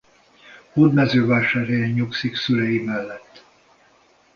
Hódmezővásárhelyen 0.73 1.89
nyugszik 1.91 2.35
szülei 2.35 2.79
mellett. 2.79 3.43